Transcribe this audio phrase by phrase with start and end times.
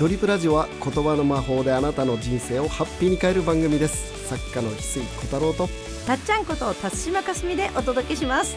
[0.00, 4.28] ドリップラジオは言葉の魔法であなたの人生をハッピーに変える番組です。
[4.28, 5.68] 作家の翡翠小太郎と。
[6.04, 8.56] たっちゃんこと辰島かすみでお届けします。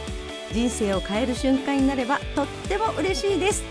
[0.51, 3.61] 人生を変える瞬間になればとっても嬉しいです。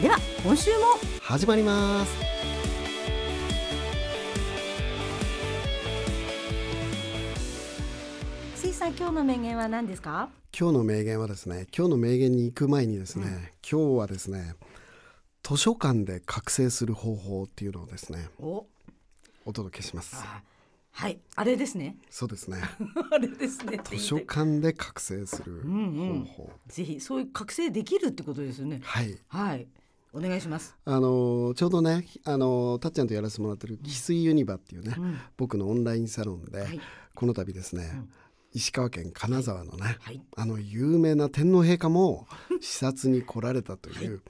[0.00, 0.78] では今週も。
[1.20, 2.12] 始まります。
[8.54, 10.28] 水さん今日の名言は何ですか？
[10.56, 14.54] 今日の名言はですね今日の名言に行く前にですね、今日はですね
[15.48, 18.66] 図書館で覚醒する方法っていうのをですねお。
[19.46, 20.16] お届けします。
[20.18, 20.42] あ
[20.90, 21.20] はい。
[21.36, 21.96] あれですね。
[22.10, 22.58] そうですね。
[23.10, 26.24] あれですね図書館で覚醒するうんうん。
[26.24, 28.80] 方法、ぜひそういう覚醒できるってことですよね。
[28.82, 29.18] はい。
[29.28, 29.66] はい。
[30.12, 35.18] お願いします、あのちょうどねあのたっちゃんとやらせてもらってる翡翠ユニバっていうね、うん。
[35.38, 36.80] 僕のオンラインサロンで、はい。
[37.14, 38.10] この度ですね、ん。
[38.52, 40.20] 石川県金沢のね、はい。
[40.36, 42.26] あの有名な天皇陛下も
[42.60, 44.22] 視察に来られたという、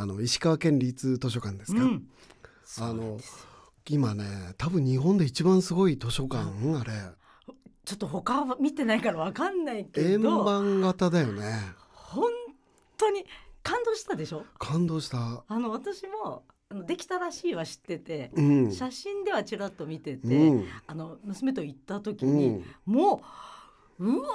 [0.00, 2.08] あの石川県立図書館ですか、うん。
[2.80, 3.18] あの
[3.88, 4.24] 今ね
[4.56, 6.44] 多分日本で一番すごい図書館、
[6.78, 6.92] あれ。
[7.84, 11.42] ちょっと他は見てないからわかんないけ円ど盤型だよね。
[11.92, 12.30] 本
[12.96, 13.24] 当に
[13.64, 14.44] 感動したでしょ？
[14.58, 15.42] 感動した。
[15.48, 16.44] あの私も
[16.86, 18.72] できたらしいは知ってて、うん。
[18.72, 20.66] 写真ではちらっと見てて、うん。
[20.86, 23.22] あの娘と行った時うに、んも
[23.98, 24.28] ううわ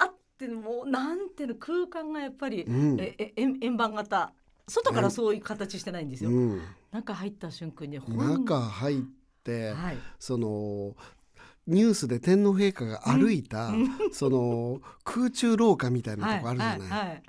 [0.00, 1.28] ーってもうなん。
[1.30, 4.32] ていうの空間がやっぱり、うんええ円円盤型
[4.72, 6.30] 外からそういう形してないんですよ。
[6.30, 6.62] うん。
[6.90, 9.02] 中入った瞬間に本中入っ
[9.44, 9.98] て、はい。
[10.18, 10.96] その
[11.66, 13.70] ニュースで天皇陛下が歩いた、
[14.12, 17.22] その空中廊下みたいなとこあるじゃない、はいはいはい。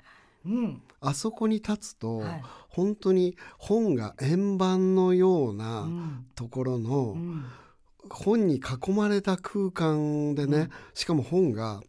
[0.46, 0.82] うん。
[1.00, 2.42] あそこに立つと、はい。
[2.68, 6.26] 本当に本が円盤のよううなん。
[6.34, 7.44] ところの、うん。
[8.08, 10.70] 本に囲まれた空間でね、うん。
[10.94, 11.82] しかも本が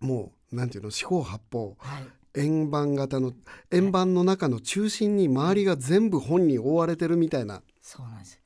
[0.00, 1.76] もうなんていうの四方八方。
[1.78, 3.32] はい円盤型の
[3.70, 8.41] 円盤の中の中心に周りが全部本に覆われてるみたいなそうなんです。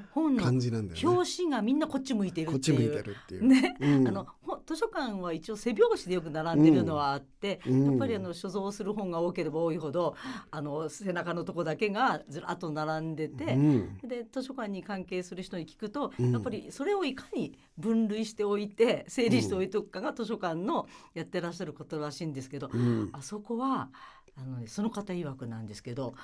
[0.00, 1.08] ほ本の感じなんだよね。
[1.08, 3.46] 表紙がみんなこっち向いているこっち向いってるっていう。
[3.46, 4.08] ね、うん。
[4.08, 7.84] あのほ図書館は一応背表紙でよく並んでるのはあって、うん。
[7.86, 10.14] やっぱりあの所蔵する本が多ければ多いほど
[10.50, 13.98] あの背中のとこだけがずらっと並んでて、うん。
[14.02, 16.32] で図書館に関係する人に聞くと、うん。
[16.32, 23.10] やっぱりそれをいかに分類しておいて整理しておいておくかが図書館のやってらっしゃることらしいんですけど、うん。
[23.12, 23.90] あそこは
[24.36, 26.14] あの、ね、その方曰くなんですけど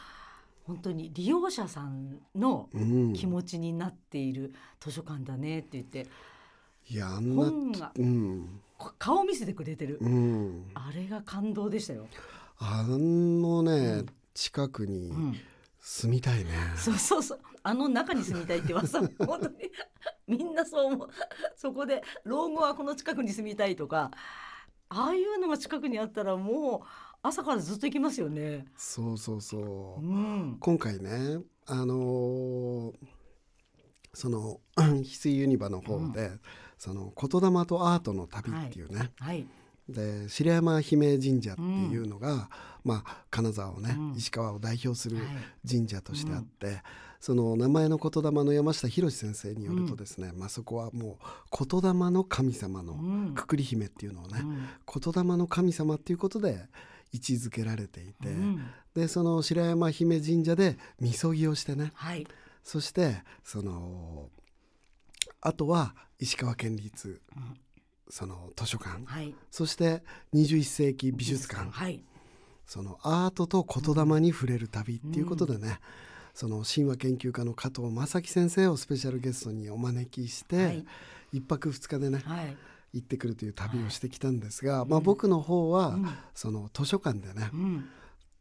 [0.68, 3.12] 本当に利用者さんのうん。
[3.14, 6.06] 気持ちになっている図書館だねって言って、
[6.90, 8.60] いやあんな本がうん。
[8.76, 10.70] こ顔見せてくれてる、うん。
[10.74, 12.06] あれが感動でしたよ。
[12.58, 14.06] あのね、うん。
[14.34, 15.36] 近くにうん、
[15.80, 16.50] 住みたいね。
[16.76, 17.40] そうそうそう。
[17.62, 19.54] あの中に住みたいって噂 本当に。
[20.26, 21.08] みんなそう思う。
[21.56, 24.10] そこで老後はこの近くに住みたいとか
[24.90, 26.80] ああいうのが近くにあったらもう
[27.22, 28.66] 朝からずっと行きますよね。
[28.76, 30.06] そうそうそう。
[30.06, 30.18] う。
[30.18, 32.92] ん、今回ねあのー
[34.14, 36.32] その 翡翠ユニバの方で、
[36.76, 39.46] その言霊とアートの旅っていうね、はい、
[39.88, 42.50] で白山姫神社っていうのが、
[42.84, 44.14] まあ金沢をね、うん。
[44.16, 45.26] 石川を代表するはい。
[45.68, 46.82] 神社としてあって、
[47.20, 51.18] その名前の言霊の山下博先生によるとですね、まあ、そこはも
[51.52, 53.34] う言霊の神様のうん。
[53.34, 54.68] くくり姫っていうのをね、うん。
[55.00, 56.66] 言霊の神様っていうことで
[57.12, 58.66] 位置づけられていて、うん。
[58.94, 61.92] でその白山姫神社でみそぎをしてね。
[61.94, 62.26] はい。
[62.62, 64.28] そしてその
[65.40, 67.56] あとは石川県立うん。
[68.10, 69.04] その図書館。
[69.04, 69.34] はい。
[69.50, 70.02] そして
[70.34, 71.70] 21世紀美術館。
[71.70, 72.02] はい。
[72.66, 75.80] そのアートと言霊に触れる旅っていうことでね、
[76.34, 80.86] その神話研究家の加藤正樹先生をスペシャルゲストにお招きして、はい。
[81.32, 82.56] 一泊二日でねはい
[82.92, 86.08] 行ってくるという旅をしてきたんですが、まあ、僕の方は、うん。
[86.34, 87.88] その図書館でねうん。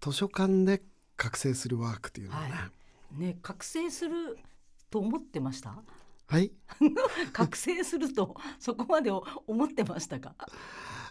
[0.01, 0.81] 図書館で
[1.15, 2.69] 覚醒するワークというのをね、は
[3.17, 3.19] い。
[3.19, 4.37] ね覚醒する
[4.89, 5.75] と思ってました？
[6.29, 6.51] はい、
[7.33, 10.35] 覚醒するとそこまで思ってましたか？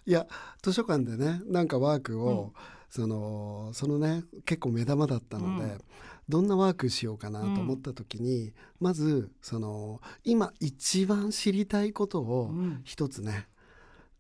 [0.05, 0.27] いや
[0.63, 2.53] 図書館でねなんかワークを、
[2.89, 5.81] そのそのね結構目玉だったので、うん。
[6.29, 12.81] どんなワークしようかなと思った時に、まずその今一番知りたいことをうん。
[12.85, 13.47] 一つね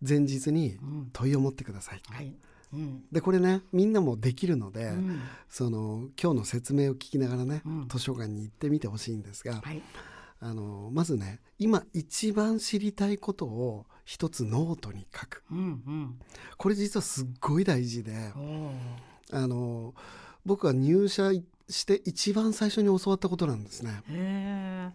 [0.06, 1.10] 前日にうん。
[1.12, 2.02] 問いを持ってください。
[2.08, 2.32] はい。
[2.72, 3.04] うん。
[3.10, 5.20] でこれねみんなもできるので、うん。
[5.48, 7.88] その今日の説明を聞きながらね、うん。
[7.88, 9.82] 図書館に行ってみてほしいんですが、はい。
[10.38, 15.42] あのまずね今一番知りたいことを一つノートに書く。
[15.50, 16.20] うんうん。
[16.56, 18.32] これ実はすっごい大事で
[19.32, 19.94] あの
[20.46, 21.32] 僕は入社
[21.68, 24.92] して一番最初に教わったことなんですね。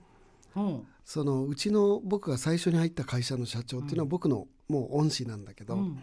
[0.55, 0.87] うん。
[1.03, 6.01] そのうちの僕が最初に入った会社の社長っていうのは僕のもう恩師なんだけど、うん。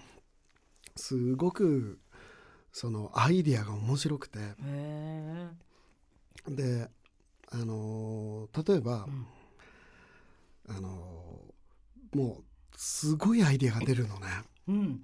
[0.94, 1.99] すごく
[2.72, 4.38] そのアイディアが面白くて。
[6.46, 6.90] で
[7.50, 9.26] あのー例えば、うん。
[10.76, 12.44] あのーもう
[12.79, 14.27] すごいアイデアが出るのね。
[14.69, 15.01] うん。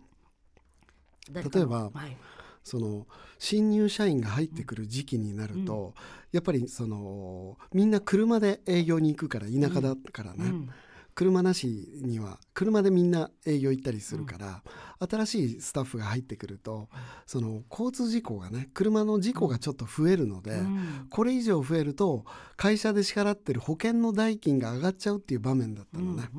[1.32, 2.16] 例えばはい。
[2.62, 3.06] その
[3.38, 5.92] 新入社員が入ってくる時期になると、
[6.32, 10.70] やっぱりそのみんな車で営業に行くから田舎だからね、うん。
[11.16, 11.66] 車なし
[12.02, 14.62] には車でみんな営業行ったりするから、
[14.98, 16.88] 新しいスタッフが入ってくると
[17.26, 21.06] その交通事故がね車の事故がちょっと増えるので、うん。
[21.10, 22.24] これ以上増えると
[22.56, 26.30] 会社で支払ってる保険の代金が上がっちゃうっていう場面だったのね。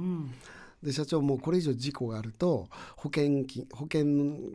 [0.85, 4.05] うんで社長もこれ以上事故があると保険金保険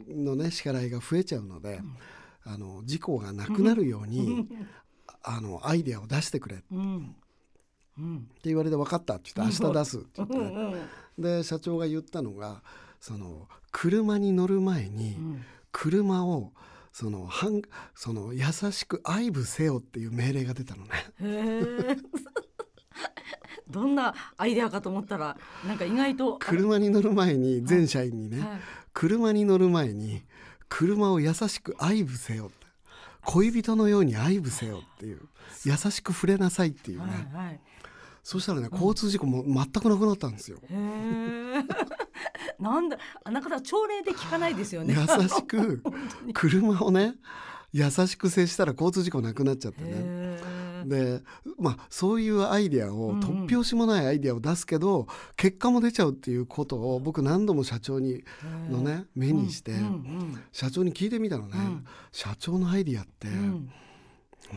[0.09, 1.81] のね支払いが増えちゃうので、
[2.45, 4.47] あの事故がなくなるように、
[5.23, 6.57] あのアイデアを出してくれ。
[6.57, 7.15] ってうん。
[7.99, 10.79] うん言われて分かったって言って明日出すってう言って、
[11.19, 12.63] で社長が言ったのが
[13.01, 15.45] その車に乗る前にうん。
[15.73, 16.53] 車を
[16.93, 17.63] そのはん
[17.95, 20.91] その優しく愛撫せよっていう命令が出たのね。
[23.71, 25.37] どんなアイデアかと思ったら
[25.67, 28.49] なんか意外と車に乗る前に全社員にね、はい。
[28.93, 30.23] 車に乗る前に
[30.69, 32.51] 車を優しく愛撫せよ。
[33.23, 35.21] 恋人のように愛撫せよっていう
[35.65, 37.61] 優しく触れなさいっていうね、はいはい。
[38.23, 40.59] そしたらね交通事故も全くなくなったんですよ。
[42.59, 44.95] なんだあなた朝礼で聞かないですよね。
[44.95, 45.83] 優しく
[46.35, 47.15] 車をね
[47.73, 50.39] 優しく接したら交通事故なくなっちゃってね。
[50.87, 51.23] で
[51.59, 53.21] まあそういうアイデアを、うんうん。
[53.21, 55.07] 突拍子もないアイデアを出すけど
[55.37, 58.25] 結果も出ちゃうっていうことを僕何度も社長に
[58.71, 61.87] のね目にして、うんうん社長に聞いてみたのね、うん。
[62.13, 63.71] 社長のアイデアって、うん。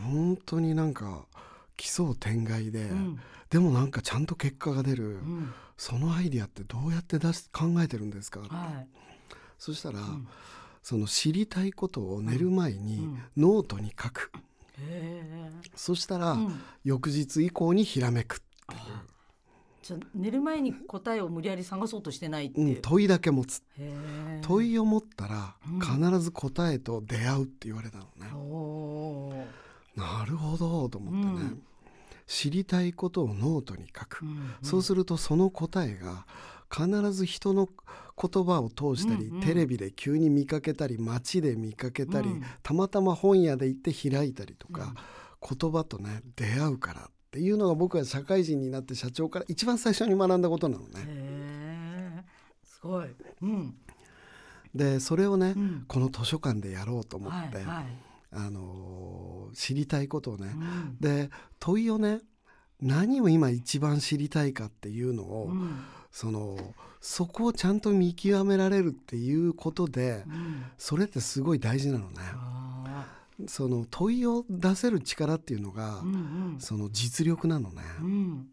[0.02, 1.26] 本当になんか
[1.76, 3.20] 奇想天外で、うん。
[3.50, 5.52] でもなんかちゃんと結果が出る、うん。
[5.76, 8.88] そのアイデアってどうやって出し考えてるんですか、はい。
[9.58, 10.26] そしたら、ん。
[10.82, 13.22] その知りたいことを寝る前にうん。
[13.36, 14.30] ノートに書く、
[15.74, 16.60] そしたら、うん。
[16.84, 18.44] 翌日以降にひらめくって
[19.82, 23.62] じゃあ寝る前に答えを無理やり探そうとしてないっていう、いううん問いだけ持つ。
[24.40, 25.80] 問いを持ったらうん。
[25.80, 30.00] 必ず答えと出会うって言われたのね、おー。
[30.00, 31.62] なるほどと思ってね、うん。
[32.26, 34.54] 知りたいことをノートに書く、うん。
[34.62, 36.26] そうするとその答えが
[36.74, 37.68] 必ず人の
[38.20, 39.40] 言葉を通したり、うんうん。
[39.42, 42.40] テレビで急に見かけたり街で見かけたり、うん。
[42.40, 44.94] たたまたま本屋で行って開いたりとか、
[45.40, 52.24] 言葉とね出会うからっていうのが僕は社会人になって社長から一番最初に学んだことなのね。
[52.64, 53.06] すごい。
[53.42, 53.74] うん。
[54.74, 55.84] でそれをね、うん。
[55.86, 57.86] この図書館でやろうと思って、はいはい。
[58.32, 60.96] あのー知りたいことをね、うん。
[60.98, 61.30] で
[61.60, 62.20] 問いをね
[62.80, 66.56] 何を今一番知りたいかっていうのを、うんその
[67.00, 72.14] そこをちゃんと見極められるっていうことでうんそれってすごい大事なのね。
[72.20, 73.04] あ
[73.48, 76.16] その問いを出せる力っていうのが、ーうんう
[76.56, 76.60] ん。
[76.60, 77.82] その実力なのね。
[78.00, 78.46] うん。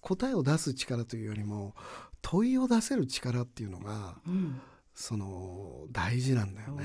[0.00, 1.74] 答えを出す力というよりも
[2.22, 4.60] 問いを出せる力っていうのがうん。
[4.94, 6.84] その大事なんだよね。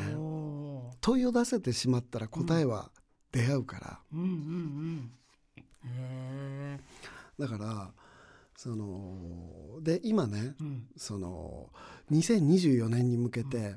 [1.01, 2.89] 問いを出せてしまったら答えは
[3.31, 5.11] 出会うから、うんうんうん。
[5.57, 6.79] へえ
[7.37, 7.91] だから
[8.55, 10.87] そので今ねうん。
[10.95, 11.69] その
[12.11, 13.75] 2024年に向けて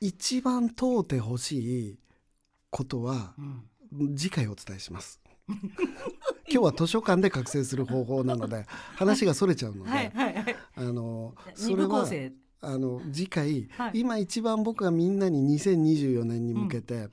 [0.00, 1.98] 一番問うてほしい
[2.70, 4.16] ことはうん。
[4.16, 5.20] 次回お伝えします。
[5.48, 5.58] 今
[6.48, 10.56] 日は図書館で覚醒する方法なので話がそれちゃうので、はいはいはい。
[10.74, 12.06] あのそ二れは
[12.60, 14.00] あの次回、はい。
[14.00, 17.08] 今一番僕がみんなに2024年に向けて、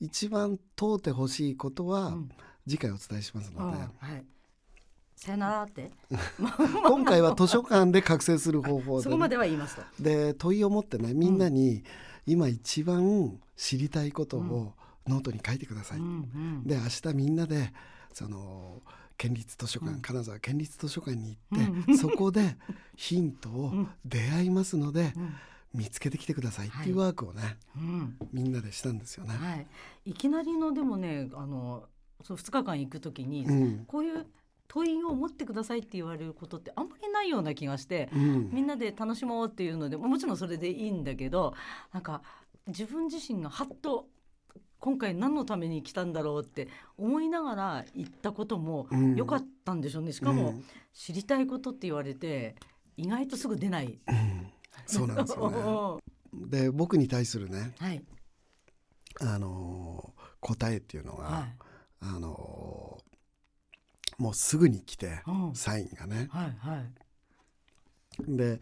[0.00, 2.28] 一番問うてほしいことは、うん。
[2.68, 3.84] 次回お伝えしますので、は
[4.16, 4.24] い
[5.22, 5.92] さよならって。
[6.84, 8.96] 今回は図書館で覚醒する方法で。
[8.96, 9.82] ね、そこまでは言いますと。
[10.02, 11.84] で問いを持ってねみんなに
[12.26, 14.74] 今一番知りたいことを
[15.06, 15.98] ノートに書いてください。
[15.98, 16.64] うんうん。
[16.64, 17.72] で明日みんなで
[18.12, 18.82] その
[19.16, 20.00] 県立図書館、うん。
[20.00, 21.98] 金沢県立図書館にう行って、ん。
[21.98, 22.56] そこで
[22.96, 23.88] ヒントをうん。
[24.04, 25.34] 出会いますので、うん。
[25.72, 28.16] 見つけてきてくださいっていうワークをね、うん。
[28.32, 29.36] みんなでしたんですよね。
[29.36, 29.66] はい、
[30.04, 31.84] いきなりのでもねあの
[32.24, 33.84] そう2日間行く時に、うん。
[33.86, 34.26] こういう
[34.72, 38.50] 問いを持ってくださいって言われることってあんまりないような気がして、うん。
[38.50, 41.52] みんなで楽しもうっていうのでもちろんそれでいいんだけど
[41.92, 42.22] なんか
[42.66, 44.06] 自分自身がはっと
[44.78, 49.14] 今回何のために来たんだろうって思いながら行ったこともうん。
[49.14, 50.64] 良かったんでしょうね、しかも、うん。
[50.94, 52.56] 知りたいことって言われて
[52.96, 54.00] 意外とすぐ出ない。
[54.08, 54.52] うん。
[54.86, 56.02] そうなんですよね。
[56.48, 58.02] で僕に対するね、はい。
[59.20, 61.56] あのー答えっていうのが、はい。
[62.00, 63.11] あのー
[64.18, 65.54] もうすぐに来て、うん。
[65.54, 66.28] サインがね。
[66.30, 66.92] はいはい。
[68.28, 68.60] で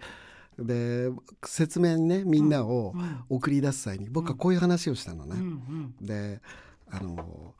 [0.59, 1.11] で
[1.45, 5.40] 説明にねみんなをうん送り出す際に僕はこういう話をしたのうんうね。
[5.40, 5.95] ん。
[6.00, 6.40] で
[6.90, 7.54] あの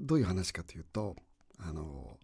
[0.00, 1.16] どういう話かというと
[1.58, 2.18] あの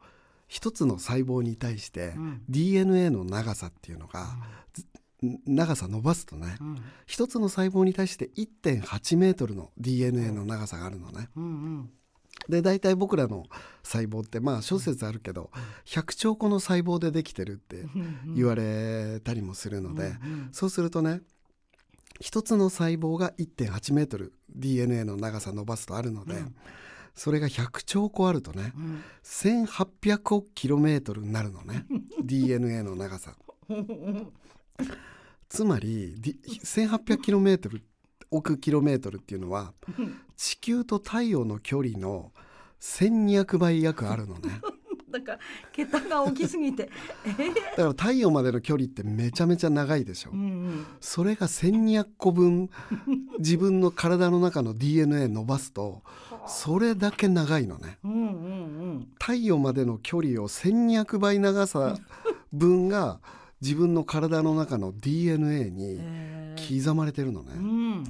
[0.49, 2.43] 一つの細胞に対してうん。
[2.49, 4.43] DNA の長さっていうのが、ん。
[5.47, 6.77] 長さ伸ばすとねうん。
[7.07, 11.29] 一つの細胞に対して1.8メートルの DNA の長さがあるのね。
[11.37, 11.47] うんう
[11.81, 11.91] ん
[12.49, 13.45] で大体僕らの
[13.83, 15.51] 細胞ってまあ諸説あるけど
[15.85, 17.87] 100兆個の細胞でできてるってう
[18.31, 20.15] ん言われたりもするので、
[20.53, 21.23] そうするとね
[22.21, 26.55] 一つの細胞が1.8メートル DNA の長さ伸ばすとあるので、うん。
[27.15, 29.03] それが100兆個あるとねうん。
[29.25, 31.87] 1800億キロメートルになるのね
[32.23, 33.35] DNA の長さ。
[35.49, 37.83] つまり D- 1800キロメートル
[38.31, 39.73] 億キロメートルっていうのは
[40.37, 42.33] 地球と太陽の距離の
[42.81, 44.61] 1200倍約あるのね。
[45.11, 45.39] なんか
[45.73, 46.91] 桁が大きすぎて、
[47.25, 47.55] えー？
[47.55, 50.31] だから太陽までの距離ってめちゃめちゃ長いでしょ。
[50.33, 50.37] う。
[50.37, 52.69] んそれが1200個分
[53.39, 56.03] 自分の体の中の DNA 伸ばすと
[56.47, 57.99] それだけ長いのね。
[58.05, 58.27] うんうんう
[58.99, 59.09] ん。
[59.19, 61.97] 太陽までの距離を1200倍長さ
[62.53, 63.21] 分が
[63.63, 66.83] 自分の体の中の DNA にえー。
[66.85, 67.53] 刻まれてるのね。
[67.55, 68.05] うっん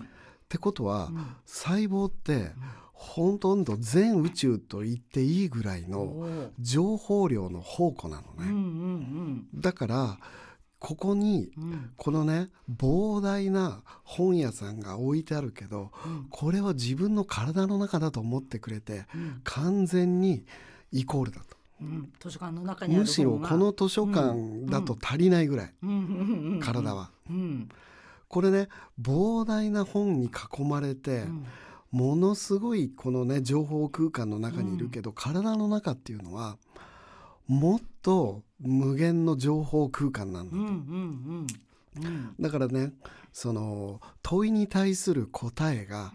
[0.49, 1.27] てことはうん。
[1.45, 2.51] 細胞って
[3.17, 8.53] ほとんど全宇宙と言っていいぐらいの情報量の宝庫なのうんうね。
[8.53, 9.47] ん。
[9.55, 10.19] だから
[10.79, 11.63] ここにうん。
[11.65, 16.27] うんこのね膨大な本屋さんが置いてあるけどうん。
[16.29, 19.41] これは自分の体の中だと思ってくれてうん。
[19.45, 20.45] 完全に
[20.93, 21.57] イコールだと。
[21.81, 22.13] うん。
[22.21, 25.89] 図書館の中にあるむしろこの図書館だと足りないぐらいうん。
[25.89, 27.11] うんうんうん体は。
[27.31, 27.69] うん。
[28.29, 28.69] これね
[29.01, 31.47] 膨大な本に囲まれてうん
[31.97, 36.59] ものすごいこのね情報空間の中にいるけど体の中っていうのは
[37.49, 41.47] もっと無限の情報空間なんだうんうん
[41.97, 42.35] うんうん。
[42.39, 42.93] だからね
[43.33, 46.13] その問いに対する答えが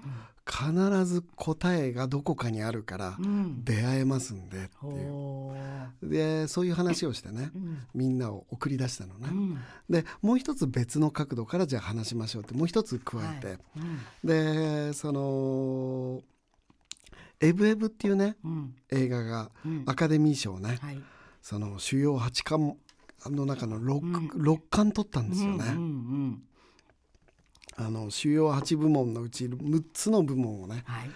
[0.49, 3.63] 必ず答えがどこかにあるからうん。
[3.63, 4.69] 出会えますんでっていう。
[5.11, 7.77] ほーでそういう話をしてねうん。
[7.93, 9.29] みんなを送り出したのね。
[9.31, 9.59] うん。
[9.89, 13.57] でもう一つ別の角度からじゃあ話しましょうってもう一つ加えて、はい。
[13.77, 14.87] うん。
[14.87, 16.21] でその
[17.39, 18.75] 「エブエブ」っていうねうん。
[18.89, 19.83] 映画がうん。
[19.85, 21.01] アカデミー賞ねはい。
[21.41, 22.77] その主要8巻
[23.27, 24.43] の中の 6,、うん。
[24.43, 25.65] 六巻取ったんですよね。
[25.67, 26.43] うんうん
[27.77, 31.09] あの主要8部門のうち6つの部門をねはい。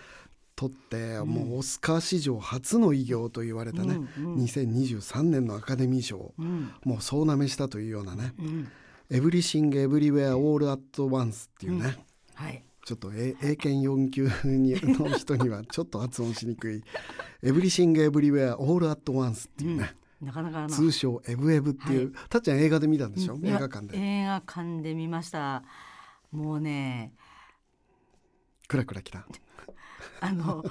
[0.55, 1.27] 取って、ん。
[1.27, 4.43] もうオスカー史上初の偉業と言われたね、うんうん。
[4.45, 6.71] 2023年のアカデミー賞をうん。
[6.83, 8.67] もう総なめしたというようなねうん
[9.11, 11.97] 「エブリシング・エブリウェア・オール・アット・ワンス」っていうね、
[12.33, 12.63] はい。
[12.85, 16.83] ちょっと英英検4級にの人にはちょっと発音しにくい
[17.43, 23.97] 「エブリシング・エブリウェア・オール・アット・ワンス」っていうね、なかなか通称「エブエブ」っていう、たっちゃん映画で見たんでしょ、う映画館で。
[23.97, 25.63] 映画館で見ました
[26.35, 27.13] もうね
[28.67, 29.25] クラクラきた。
[30.21, 30.63] あの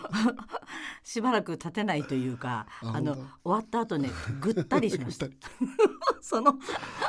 [1.02, 5.26] しばらく立てないというかああの本終わった後ねぐったりしました。
[6.20, 6.58] その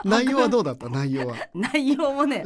[0.04, 0.90] 内容はどうだった？
[0.90, 1.36] 内容は。
[1.54, 2.44] 内容もね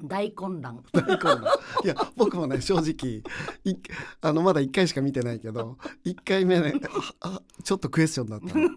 [0.00, 0.84] 大混乱。
[0.92, 1.42] 大混乱。
[1.84, 3.22] いや僕もね正直
[3.64, 3.76] い
[4.20, 6.74] あのまだ1回しか見てないけど1回目ね
[7.20, 8.68] ああちょっとクエスチョンだったの。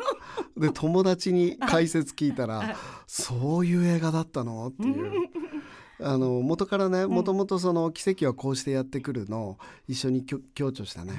[0.57, 2.75] で友達に解説聞いたら
[3.07, 5.11] 「そういう映画だったの?」っていう。
[6.03, 11.13] あの元からねもともとその奇跡はこうしてやってくるのを一緒に強調したね、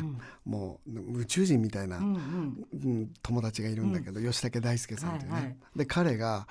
[0.45, 2.67] もう宇宙人みたいな、うんうん。
[2.73, 5.57] うん友達がいるんだけど、吉武大輔さんっていうね、はいはい。
[5.77, 6.47] で彼が、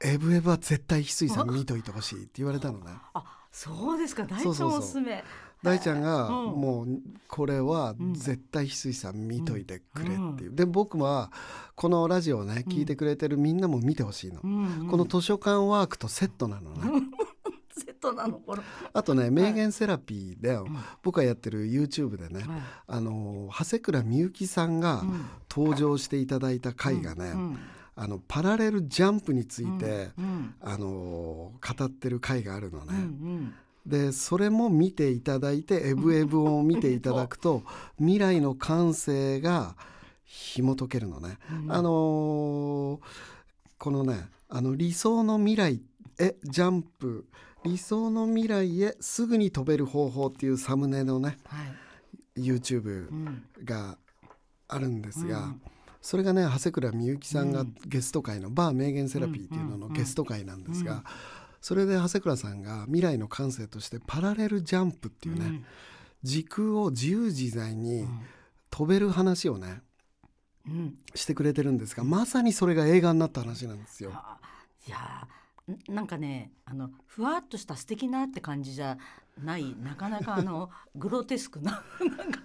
[0.00, 2.92] エブエブは絶対翡翠さん見といてほしい」って言われたのね。
[3.14, 4.24] あそうですか。
[4.24, 5.22] 大ちゃんおすすめ。
[5.62, 6.60] 大ちゃんがうん。
[6.60, 6.88] もう
[7.28, 11.30] これはうん絶対翡翠さん見といてくれっていう、で僕は
[11.76, 14.88] このラジオをね聞いてくれてるみんなも見てほしいの、うんうん。
[14.88, 17.01] この図書館ワークとセットなのね、
[18.02, 18.34] トなの？
[18.34, 18.62] この。
[18.92, 20.64] あとね名言セラピーで、ん。
[21.02, 22.60] 僕がやってる YouTube でね、はい。
[22.88, 25.26] あの長谷倉美幸さんがうん。
[25.50, 27.58] 登場していただいた回がね、うん。
[27.94, 30.54] あのパラレルジャンプについて、うん。
[30.60, 31.52] あの語
[31.84, 33.52] ってる回があるのね、
[33.86, 37.62] でそれも見ていただいて「エブエブ」を見ていただくと
[37.98, 39.76] 未来の感性が
[40.24, 41.38] 紐解けるのね。
[41.64, 41.72] うん。
[41.72, 43.00] あのー
[43.78, 45.82] このねあの理想の未来
[46.20, 47.26] へジャンプ
[47.64, 51.62] 理想の未来へすぐに飛べる方法っていうサムネのねは
[52.36, 52.40] い。
[52.40, 53.44] YouTube うん。
[53.64, 53.98] が
[54.68, 55.62] あるんですが、うん。
[56.00, 57.74] それがね長谷倉美幸さんがうん。
[57.86, 61.04] ゲスト会の、バー名言セラピーっていうののゲスト会なんですが、うん
[61.62, 65.64] それで長谷倉さんが未来の感性としてパラレルジャンプっていうね、うん。
[66.24, 68.20] 時空を自由自在にうん。
[68.68, 69.80] 飛べる話をね
[70.66, 70.94] うん。
[71.14, 74.10] してくれてるんですがまさにそれが映画になった話なんですよ。
[74.12, 74.38] あ。
[74.88, 75.41] いやーん
[75.88, 78.98] なんかねあのふわっとした素敵なって感じじゃ
[79.42, 82.40] ないなかなかあの グロテスクななんか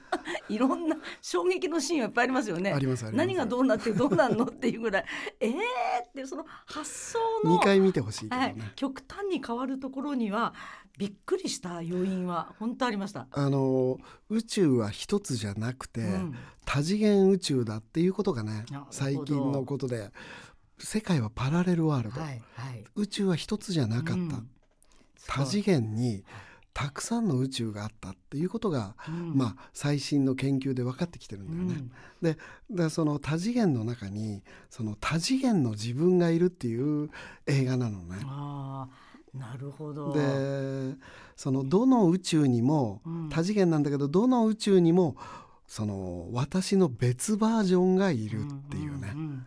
[0.50, 2.71] いろんな衝撃のシーンはいっぱいありますよね。
[2.71, 3.27] ありますあります。
[3.27, 5.05] 何がどうなってどうなんのっていうぐらい。
[5.39, 10.53] えーってその発想の2回見てほしいけどはいね、、極端に変わるところには
[10.97, 13.27] びっくりした要因は本当ありました。
[13.31, 13.97] あの
[14.29, 16.36] 宇宙は一つじゃなくて、うん。
[16.67, 20.12] 多次元宇宙だっていうことがね最近のことで
[20.79, 24.50] 世界はパラレルワールド、はいはい、宇宙は一つじゃなかった、うん。
[25.27, 26.24] 多次元に
[26.74, 29.34] たくさんの宇宙があったっていうことが、うん。
[29.36, 31.89] まあ最新の研究で分かってきてるんだよね。
[32.22, 32.36] うん。
[32.36, 32.38] で
[32.69, 37.10] でその多次元の中にその多次元の自分がいるっていう
[37.48, 38.17] 映画なのね。
[39.34, 40.13] なるほど。
[40.13, 40.96] で
[41.36, 43.29] そのどの宇宙にもうん。
[43.29, 45.17] 多次元なんだけどどの宇宙にも
[45.65, 49.46] その私の別バージョンがいるっていうね、んん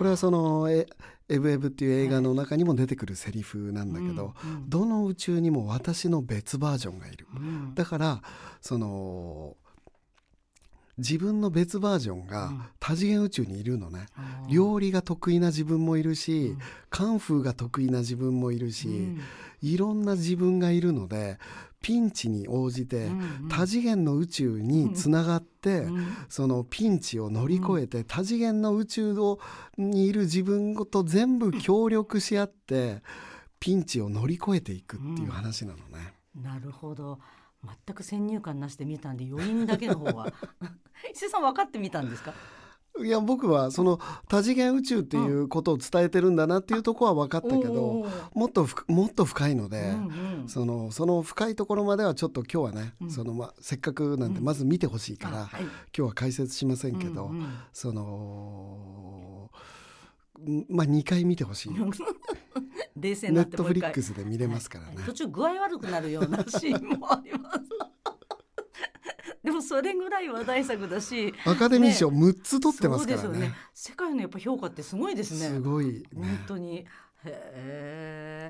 [0.00, 0.86] これはそのえ
[1.28, 4.70] 「エブエブ」っていう映画の中にも出てくるセリフなんだけど、うんうん。
[4.70, 7.26] どの宇宙にも私の別バージョンがいる。
[7.36, 7.74] うん。
[7.74, 8.22] だから
[8.62, 9.58] その
[10.96, 12.66] 自分の別バージョンうがん。
[12.78, 14.06] 多次元宇宙にいるのね。
[14.16, 14.50] あー。
[14.50, 16.58] 料理が得意な自分もいるし、うん。
[16.88, 19.20] カンフーが得意な自分もいるし、うん。
[19.60, 21.38] いろんな自分がいるので
[21.82, 23.48] ピンチに応じてうんうん。
[23.48, 29.38] 多次元の宇宙につながって、うんそのピンチを乗り越えて、多次元の宇宙を
[29.78, 33.02] にいる自分と全部協力し合って
[33.58, 36.14] ピンチを乗り越えていくっていう話なのね。
[36.34, 37.18] なるほど。
[37.86, 40.32] 全く先入観なしで見たんで余韻だけの方は。
[41.12, 42.32] 伊勢さん分かってみたんですか？
[43.04, 50.48] いや僕はその多次元宇宙っていうことを伝えてるんだなっていうところは分かったけどもっとふもっと深いので、うんうん。
[50.48, 53.10] そのその深いところまではちょっと今日はね、うん。
[53.10, 54.44] そのまあせっかくなんでうん。
[54.44, 55.62] まず見てほしいから、あはい。
[55.62, 59.50] 今日は解説しませんけど、うんうんその
[60.40, 61.72] んまあ2回見てほしい。
[62.96, 64.96] 冷静にネットフリックスで見れますからね。
[65.06, 67.60] 途中具合悪くなるようなシーンもあります
[69.42, 73.22] でもそれぐらい話題作だしアカデミー賞6つ取ってますからね。
[73.22, 73.54] そうですよね。
[73.74, 75.48] 世界のやっぱ評価ってすごいですね。
[75.48, 76.44] すごい本ね。
[76.46, 76.86] 当に。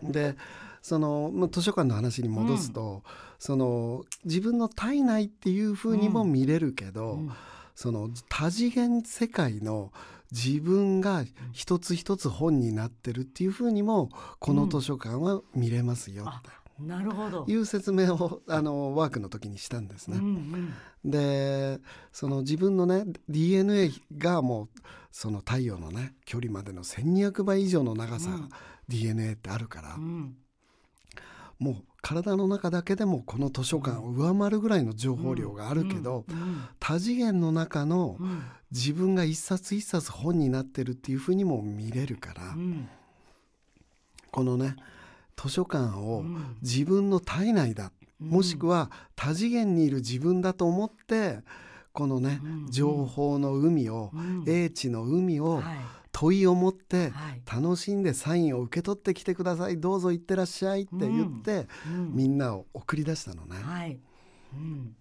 [0.03, 0.37] で
[0.83, 3.03] そのまあ図書館の話に戻すと、
[3.39, 7.33] その自分の体内っていう風にも見れるけど、うん。
[7.75, 9.91] その多次元世界の
[10.33, 16.43] 自分が一つ一つ本になってるっていう風にもこの図書館は見れますよあ
[16.87, 17.45] なるほど。
[17.45, 20.73] という説明をあのワークの時にしたんですうんね。
[21.05, 21.11] うん。
[21.11, 21.81] で
[22.13, 24.69] その自分のね DNA がもう
[25.11, 28.49] その太陽のね距離までの1,200倍以上の長さ、うん。
[28.89, 30.37] DNA ってあるから、うん。
[31.59, 36.65] もう体の中だけでもこの図書館を上回るぐらいの情報量があるけど、うん。
[36.79, 38.43] 多次元の中のうん。
[38.73, 42.89] 自分が一冊一冊本になってるっていうふうにも見れるから、うん。
[44.31, 44.77] このね
[45.41, 46.57] 図書館をうん。
[46.63, 51.39] 自分の体内だ、もしくはは多次元にいる自分だと思って
[51.93, 54.13] このね、うん情報の海を、
[54.47, 55.65] 英知の海をはい。
[56.13, 57.43] 問いを持ってはい。
[57.47, 62.15] 楽しんでサインを受け取ってきてくださいどうぞ行ってらっしゃいって言って、うん。
[62.15, 63.57] みんなを送り出したのね。
[63.63, 63.99] はい。
[64.53, 64.97] うん。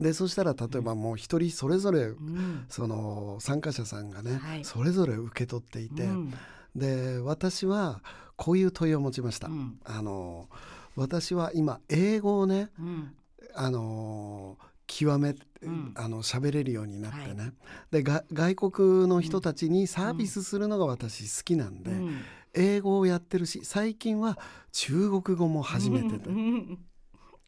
[0.00, 2.64] でそしたら例えばもう一人それぞれうん。
[2.68, 4.64] その参加者さんがね、はい。
[4.64, 6.34] それぞれ受け取っていて、うん。
[6.74, 8.02] で私は
[8.40, 9.48] こういう問いを持ちました。
[9.48, 9.78] うん。
[9.84, 10.48] あの
[10.96, 13.14] 私は今英語をねうん。
[13.54, 15.92] あの極め、うん。
[15.94, 17.50] あの喋れるようになってね、は
[17.90, 22.22] でが外国の人たちにサービスするのが私好きなんで、うん。
[22.54, 24.38] 英語をやってるし最近は
[24.72, 26.24] 中国語も初めてで。
[26.24, 26.36] うん。
[26.36, 26.78] うん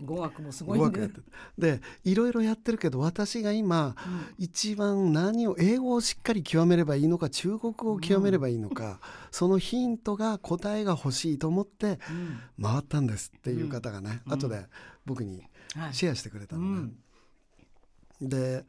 [0.01, 0.85] 語学もすごいね。
[0.85, 1.21] 語学やって。
[1.21, 1.23] て
[1.59, 3.95] でいろいろやってるけど私が今
[4.39, 9.01] 一番何を英語をしっかり極めればいいのか中国語を極めればいいのか、
[9.31, 11.99] そのヒントが答えが欲しいと思って
[12.59, 12.65] うん。
[12.65, 14.33] 回ったんですっていう方がね、うん。
[14.33, 14.67] 後で
[15.05, 15.43] 僕に
[15.75, 15.95] はい。
[15.95, 16.91] シェアしてくれたのね。
[18.21, 18.65] で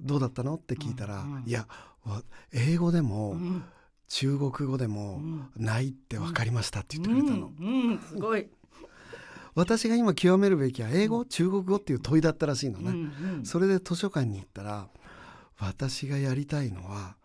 [0.00, 1.42] どうだったのって聞いたら、うんうん。
[1.46, 1.66] いや
[2.04, 3.64] わ英語でも、うん。
[4.08, 5.50] 中国語でうもん。
[5.56, 7.90] ないって分かりましたって言ってくれたの、うん。
[7.92, 7.98] うん。
[8.00, 8.48] すごい
[9.54, 12.96] 私が今極めるべきは英語、中国語っていう問いだったらしいのね、うん
[13.38, 13.44] うん。
[13.44, 14.88] それで図書館に行ったら
[15.58, 17.16] 私がやりたいのは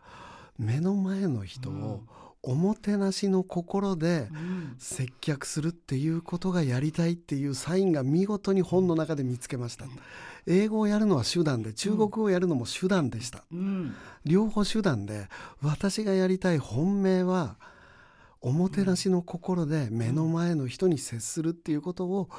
[0.58, 2.04] 目の前の人を
[2.42, 4.76] おもてなしの心でうん。
[4.78, 9.86] 接客するっていうことがやりたいっていうサインが見事に本の中で見つけました。
[10.48, 13.44] 英語をやるのは手段で中国語をやるのも手段でした。
[13.52, 13.96] うん。
[14.26, 15.28] 両方手段で
[15.62, 17.58] 私がやりたい本命は
[18.42, 22.30] おもてなしの心で目の前の人に接するっていうことを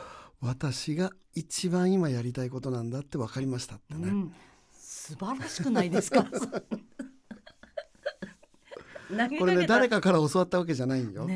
[0.41, 4.35] 私が一番今やりたいことなんだって分かりましたってね、うん。
[4.73, 6.25] 素晴らしくないですか？
[9.39, 11.29] これね誰かかから教わったわけじゃないんよ、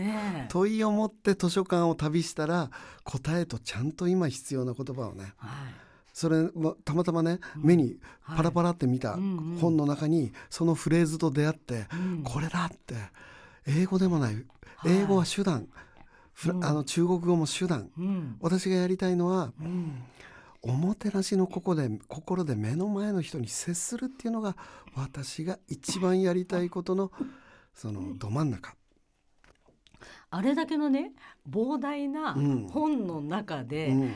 [0.48, 2.70] 問いを持って図書館を旅したら
[3.02, 5.34] 答えとちゃんと今必要な言葉をね。
[5.38, 5.74] はい。
[6.12, 9.58] それもたまたまね目にパラパラって見たうんうん。
[9.58, 12.22] 本の中にそのフレーズと出会ってうん。
[12.22, 12.94] これだって
[13.66, 14.34] 英語でもない。
[14.34, 14.92] はい。
[14.92, 15.68] 英語は手段。
[16.46, 16.64] うん。
[16.64, 17.90] あの中国語も手段。
[17.96, 18.36] うん。
[18.40, 20.02] 私がやりたいのはうん。
[20.62, 24.56] おもてなしの心で心で目の前の人に接するっていうのが
[24.94, 27.12] 私が一番やりたいことの
[27.74, 28.74] そのど真ん中。
[30.30, 31.12] あれだけのね
[31.48, 32.68] 膨大なうん。
[32.68, 34.12] 本の中で、うん。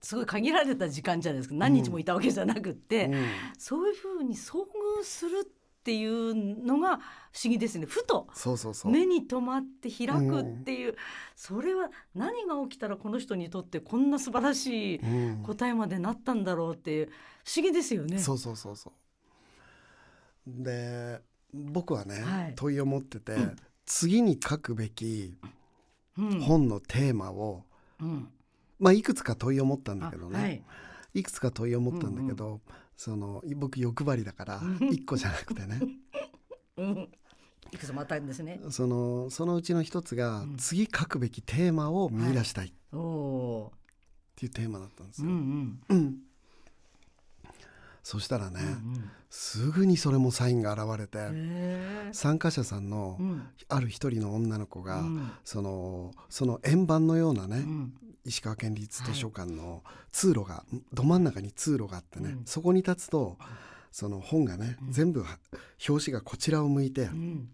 [0.00, 1.54] すごい限られた時間じゃないですか。
[1.56, 3.24] 何日もいたわけじゃなくって、うん。
[3.58, 5.50] そういうふうに遭遇する
[5.86, 6.98] っていうのが
[7.30, 7.86] 不思議ですね。
[7.86, 8.26] ふと。
[8.86, 10.96] 目に留まって開くっていう、
[11.36, 17.10] それは何が起きたらこの人にとってこんな素晴らしいうん答えまでなったんだろうっていう
[17.44, 18.18] 不思議ですよね。
[18.18, 18.76] そうそうそう。
[18.76, 20.64] そう。
[20.64, 21.20] で
[21.54, 22.52] 僕はね、はい。
[22.56, 23.36] 問いを持ってて、
[23.84, 25.36] 次に書くべき
[26.18, 26.40] うん。
[26.40, 27.62] 本のテーマを、
[28.00, 28.28] うん。
[28.80, 30.62] まあいくつか問いを持ったんだけどね、あはい。
[31.14, 32.60] い、くつか問いを持ったんだけど、
[32.96, 34.88] その僕欲張りだからうん。
[34.88, 35.80] 一個じゃなくてね。
[36.78, 37.08] うん、
[37.72, 38.60] いくつもあったんですね。
[38.70, 40.56] そのそのうちの一つが、うん。
[40.56, 45.36] 次書くべきテーマを見出したいっていうテーマだったんですー、うよ。
[45.36, 45.80] ん。
[45.88, 46.25] うん
[48.06, 51.18] そしたらね、うんすぐにそれもサインが現れて、
[52.12, 53.18] 参加者さんの
[53.68, 55.32] ある一人の女の子が、うん。
[55.42, 57.94] そのその円盤のようなね、うん。
[58.24, 62.44] 石川県立図書館の通路が、ど真ん中に通路があってね、うん。
[62.44, 63.38] そこに立つと
[63.90, 64.92] その本がね、うん。
[64.92, 65.38] 全部は
[65.88, 67.48] 表紙がこちらを向いて、うん。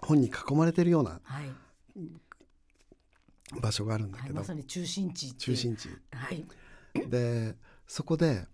[0.00, 1.50] 本に囲まれてるようなはい、
[3.58, 5.88] 場所があるんだはい、けど、まさに中心地中心地。
[6.12, 6.44] はい。
[7.08, 8.46] でそこで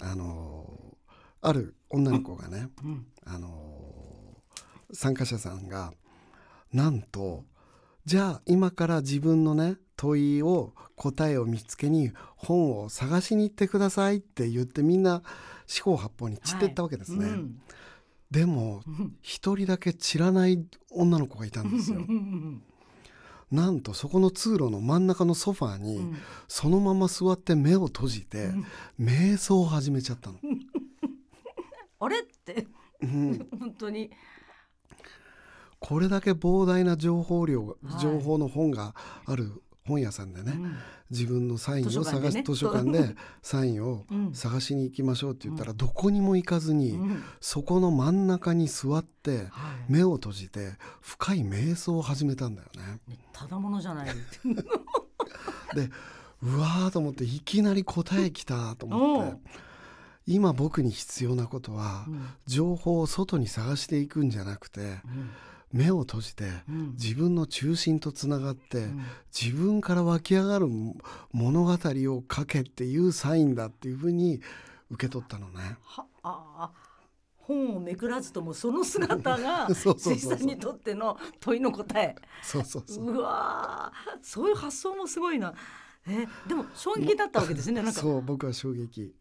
[0.00, 0.96] あの
[1.40, 3.06] ある女の子がね、うん。
[3.24, 4.36] あの
[4.92, 5.92] 参加者さんが
[6.72, 7.44] なんと
[8.04, 15.22] じゃあ今から自分のね問いを答えを見つけに本を探しに行ってくださいって言ってみんな
[15.66, 17.60] 四方八方に散ってったわけですね、うん。
[18.30, 19.16] でもうん。
[19.22, 21.98] 一人だけ散らない女の子がいたんですよ。
[21.98, 22.62] う ん
[23.52, 26.16] なんとそこの通路の真ん中のソファーに、うん。
[26.48, 28.66] そのまま座って目を閉じて、うん。
[28.98, 30.38] 瞑想を始めちゃったの、
[32.00, 32.20] あれ？
[32.20, 32.66] って。
[33.02, 33.48] うん。
[33.60, 34.10] 本当に。
[35.78, 38.00] これだけ膨大な情報量がはい。
[38.00, 38.94] 情報の本が
[39.26, 40.76] ある本屋さんでね、うん。
[41.10, 42.30] 自分のサインを図書館でね。
[42.30, 44.34] 探す図書館でサインをうん。
[44.34, 47.22] 探しに行きましょうって言ったらどこにも行かずにうん。
[47.40, 49.48] そこの真ん中に座ってはい。
[49.88, 53.00] 目を閉じて深い瞑想を始めたんだよね。
[53.08, 54.08] ねただものじゃない。
[55.74, 55.90] で
[56.42, 59.40] うわーと思っていきなり答えきたと思って
[60.26, 62.28] 今僕に必要なことはうん。
[62.46, 65.30] 情報を外に探していくんじゃなくてうん
[65.72, 66.90] 目を閉じてうん。
[66.92, 69.02] 自分の中心とつながってうん。
[69.34, 70.66] 自分から湧き上がる
[71.32, 74.40] 物語を書けっていうサインだっていうふうに
[74.90, 75.76] 受け取ったのね。
[75.82, 76.92] はああ
[77.42, 80.30] 本をめくらずともその姿が そうそうそうそう。
[80.30, 82.14] 関さんにとっての問いの答え。
[82.42, 83.12] そうそうそう。
[83.12, 84.18] うわー。
[84.22, 85.54] そういう発想もすごいな。
[86.06, 87.80] えでも衝撃だったわけですね。
[87.82, 88.00] なんか。
[88.00, 89.14] そう僕は衝撃。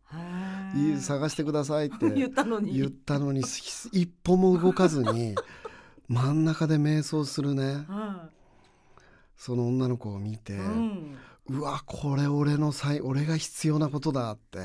[1.00, 2.74] 探してくださいって 言ったのに。
[2.74, 5.36] 言ったのにす一歩も動かずに
[6.12, 7.86] 真ん中で瞑想するね。
[7.88, 8.30] は
[9.38, 11.18] その女の子を見て、いうん。
[11.48, 14.60] うわこれ俺の才俺が必要なことだって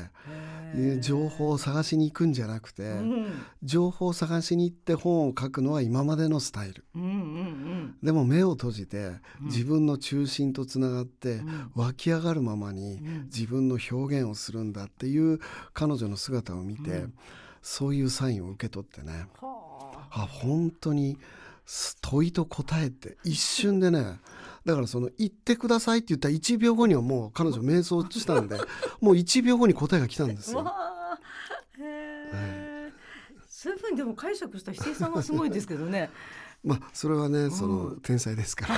[1.01, 3.33] 情報を探しに行くんじゃなくて、うん。
[3.63, 6.83] 情報を探しに行って本を書くのは今までのスタイル。
[6.95, 8.97] うんうんでも目を閉じて
[9.41, 9.45] うん。
[9.45, 11.71] 自分の中心とつながってうん。
[11.75, 13.23] 湧き上がるままにうん。
[13.25, 15.39] 自分の表現をするんだっていう
[15.73, 17.13] 彼女の姿を見て、うん。
[17.61, 19.27] そういうサインを受け取ってね。
[19.41, 19.46] は
[20.23, 21.17] あ本当に
[21.65, 24.19] す問いと答えって一瞬でね
[24.65, 28.57] だからその「言ってください」って言ったら1秒後にはもう彼女瞑想したんで
[28.99, 30.63] もう1秒後に答えが来たんですよ。
[30.65, 31.19] あ
[31.79, 32.93] へえ
[33.47, 36.09] そういうふうにでも解釈した石井さんはすごいですけどね。
[36.63, 37.51] まあそれはねん。
[37.51, 38.75] その天才ですから。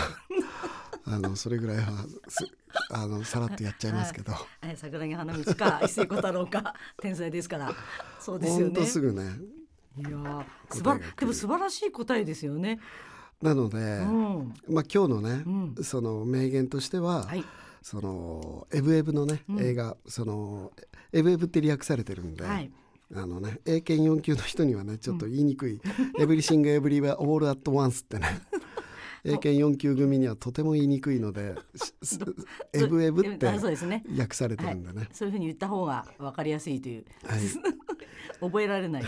[1.06, 2.46] あのそれぐらいはす
[2.92, 4.78] あのさらっとやっちゃいますけど、はい。
[4.78, 7.74] 桜木花道か一世小太郎か天才ですから。
[8.20, 8.86] そうですよね。
[8.86, 9.38] すぐね
[10.00, 11.00] いやー素答えが来る。
[11.00, 12.80] 晴らでも素晴らしい答えですよね。
[13.42, 15.76] なので、うん、まあ今日のね、うん。
[15.84, 17.44] その名言としては、はい、
[17.82, 19.62] そのエブエブのね、うん。
[19.62, 20.72] 映画その
[21.14, 22.72] エブエブって略されてるんで、はい、
[23.16, 25.82] あのね英検4級の人にはねちょっと言いにくい
[26.20, 28.28] 「エブリシング・エブリバー・オール・アット・ワンス」ってね。
[29.26, 31.56] 英検4級組にはとても言いにくいので
[32.72, 33.48] エブエブって。
[33.48, 35.10] 訳されてるんでね。
[35.12, 37.40] そういうふうに言った方がわかりやすいという、はい。
[38.40, 39.04] 覚えられない。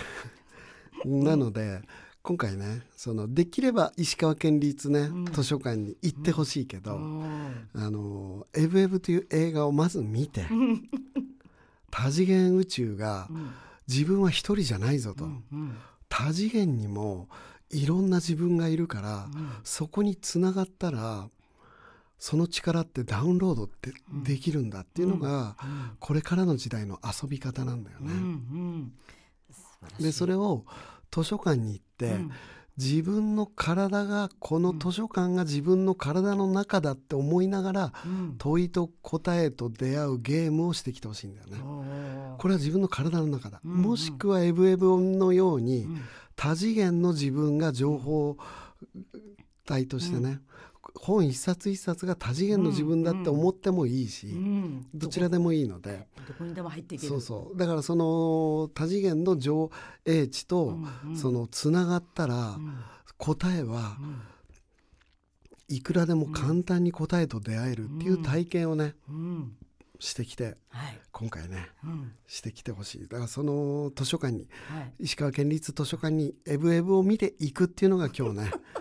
[1.05, 1.81] なので
[2.23, 5.25] 今回ねそのできれば石川県立ね、うん。
[5.25, 7.69] 図書館に行ってほしいけど、うん。
[7.73, 10.45] あのエブエブという映画をまず見て
[11.89, 13.51] 多次元宇宙がうん。
[13.87, 15.75] 自分は一人じゃないぞと、うんうん。
[16.07, 17.27] 多次元にも
[17.71, 19.49] いろんな自分がいるから、うん。
[19.63, 21.27] そこにつながったら
[22.19, 24.23] その力ってダウンロードってうん。
[24.23, 25.91] できるんだっていうのが、うん。
[25.99, 28.13] これからの時代の遊び方なんだようんうね。
[28.15, 28.93] ん
[29.99, 30.65] でそれを
[31.11, 32.31] 図書館に行って、うん。
[32.77, 38.35] 自分の体がこの図書館が自分の体の中だって思いながらうん。
[38.37, 41.57] 問いと答えと出会うゲームをしてきてほしいんだよね。
[42.37, 43.81] これは自分の体の中だ、うんうん。
[43.81, 46.01] もしくはエブエブのようにうん。
[46.35, 48.37] 多次元の自分が情報
[49.65, 50.39] 体としてね、
[50.95, 54.87] 本一冊一冊が多次元の自分だって思ってもいいし、うん。
[54.93, 57.09] どちらでもいいので、どこにでも入っていける。
[57.09, 57.57] そうそう。
[57.57, 59.71] だからその多次元の上
[60.05, 60.77] 英知と、
[61.15, 62.75] そのつながったら、うん。
[63.17, 64.21] 答えはうん。
[65.69, 69.55] いくらでも簡単に答えと出会えるっていう体験をね、うん。
[69.99, 70.99] してきてはい。
[71.11, 72.11] 今回ねうん。
[72.27, 73.07] してきてほしい。
[73.07, 74.93] だからその図書館にはい。
[74.99, 78.51] 石川県立図書館にエブエブを見ていくっていうのが今日ねみ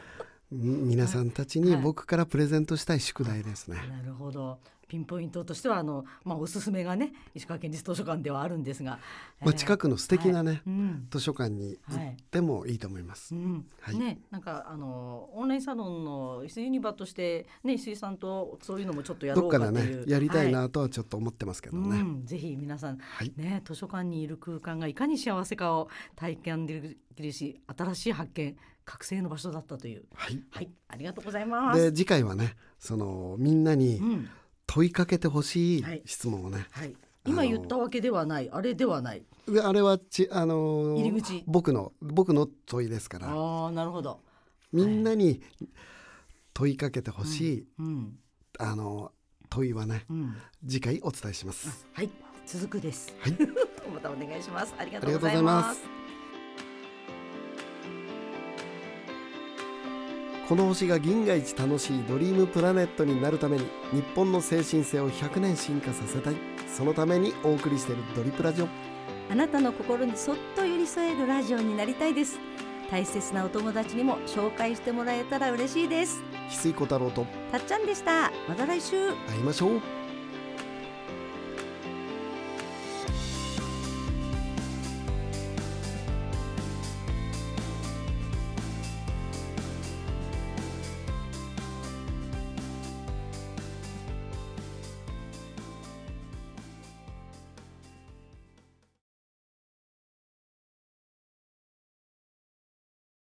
[0.50, 1.82] 皆さんたちにはい。
[1.82, 3.76] 僕からプレゼントしたい宿題ですね。
[3.88, 4.58] なるほど。
[4.90, 8.98] ピンポイントとしてはあの、まあ、おすすめがね石川県立図書館ではあるんですが、
[9.40, 10.62] まあ、近くの素敵なね、はい。
[10.66, 11.06] うん。
[11.08, 13.32] 図書館に行ってもいいと思います。
[13.32, 13.64] うん。
[13.80, 13.96] はい。
[13.96, 20.06] ね、なんかあのオンラインサロンの石井ユニバとしてね石井さんとそういうのもちょっとやろどっかうからという。
[20.06, 22.00] ねやりたいはなとはちょっと思ってますけどね。
[22.00, 23.32] うん、ぜひ皆さん、はい。
[23.36, 28.56] ね、図書館にいる空間がいかに幸せかを体験できるし新しい発見
[28.90, 30.02] 覚醒の場所だったという。
[30.14, 30.42] はい。
[30.50, 30.70] はい。
[30.88, 31.80] ありがとうございます。
[31.80, 34.28] で次回はねそのみんなにうん。
[34.66, 36.02] 問いかけてほしいはい。
[36.04, 36.94] 質問をね、はい、
[37.26, 38.50] 今言ったわけではない。
[38.52, 39.22] あれではない。
[39.48, 41.44] であれはちあのー入り口。
[41.46, 43.28] 僕の僕の問いですから。
[43.28, 44.20] ああなるほど。
[44.72, 45.40] みんなに
[46.52, 48.18] 問いかけてほしい、うん。
[48.58, 49.12] あの
[49.48, 50.36] 問いはねうん。
[50.68, 51.86] 次回お伝えします。
[51.92, 52.10] はい。
[52.46, 53.14] 続くです。
[53.20, 53.36] はい、
[53.92, 54.74] またお願いします。
[54.78, 55.99] ありがとうございます。
[60.50, 66.34] この星が銀河一楽しいドリームプラネットになるために日本の精神性を100年進化させたい。
[66.66, 68.68] そのためにお送りしているドリプラジオ。
[69.30, 72.40] あなたの心にそっと寄り添えるラジオになりたいです。
[72.90, 76.20] 大切なお友達にも紹介してもらえたら嬉しいです。
[76.48, 78.32] 翡翠小太郎とたっちゃんでした。
[78.48, 79.12] また来週。
[79.28, 79.99] 会いましょう